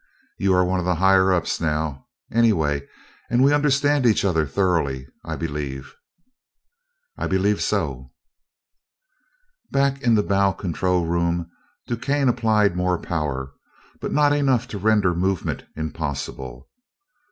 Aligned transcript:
You 0.39 0.55
are 0.55 0.65
one 0.65 0.79
of 0.79 0.85
the 0.87 0.95
higher 0.95 1.31
ups 1.31 1.61
now, 1.61 2.07
anyway: 2.33 2.87
and 3.29 3.43
we 3.43 3.53
understand 3.53 4.03
each 4.07 4.25
other 4.25 4.47
thoroughly, 4.47 5.07
I 5.23 5.35
believe?" 5.35 5.93
"I 7.19 7.27
believe 7.27 7.61
so." 7.61 8.09
Back 9.69 10.01
in 10.01 10.15
the 10.15 10.23
bow 10.23 10.53
control 10.53 11.05
room 11.05 11.51
DuQuesne 11.87 12.29
applied 12.29 12.75
more 12.75 12.97
power, 12.97 13.51
but 13.99 14.11
not 14.11 14.33
enough 14.33 14.67
to 14.69 14.79
render 14.79 15.13
movement 15.13 15.65
impossible. 15.75 16.67